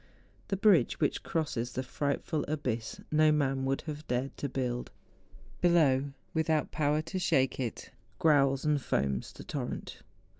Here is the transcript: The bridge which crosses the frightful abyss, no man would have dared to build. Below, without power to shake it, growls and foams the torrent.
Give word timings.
The 0.47 0.57
bridge 0.57 0.99
which 0.99 1.21
crosses 1.21 1.73
the 1.73 1.83
frightful 1.83 2.43
abyss, 2.47 2.99
no 3.11 3.31
man 3.31 3.65
would 3.65 3.81
have 3.81 4.07
dared 4.07 4.35
to 4.37 4.49
build. 4.49 4.89
Below, 5.61 6.05
without 6.33 6.71
power 6.71 7.03
to 7.03 7.19
shake 7.19 7.59
it, 7.59 7.91
growls 8.17 8.65
and 8.65 8.81
foams 8.81 9.31
the 9.31 9.43
torrent. 9.43 9.99